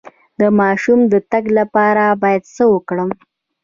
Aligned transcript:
د 0.39 0.41
ماشوم 0.59 0.99
د 1.13 1.15
تګ 1.31 1.45
لپاره 1.57 2.03
باید 2.21 2.43
څه 2.55 2.63
وکړم؟ 2.73 3.09